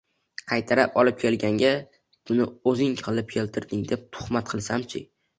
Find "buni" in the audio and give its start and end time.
2.31-2.47